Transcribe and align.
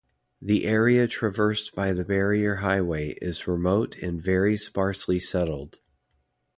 The 0.41 0.65
area 0.65 1.05
traversed 1.07 1.75
by 1.75 1.93
the 1.93 2.03
Barrier 2.03 2.55
Highway 2.55 3.09
is 3.21 3.45
remote 3.45 3.95
and 3.97 4.19
very 4.19 4.57
sparsely 4.57 5.19
settled. 5.19 5.77